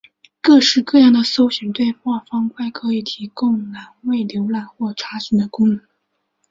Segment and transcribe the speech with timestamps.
[0.41, 5.79] 各式各样的搜寻对话方块可提供栏位浏览或查询的功能。